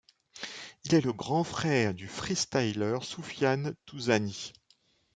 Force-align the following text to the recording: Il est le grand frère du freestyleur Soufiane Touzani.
Il 0.83 0.95
est 0.95 1.01
le 1.05 1.13
grand 1.13 1.43
frère 1.43 1.93
du 1.93 2.07
freestyleur 2.07 3.03
Soufiane 3.03 3.75
Touzani. 3.85 4.51